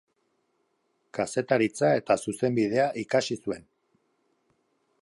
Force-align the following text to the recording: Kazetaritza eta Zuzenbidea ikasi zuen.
Kazetaritza 1.17 1.91
eta 1.99 2.17
Zuzenbidea 2.25 2.89
ikasi 3.05 3.39
zuen. 3.45 3.71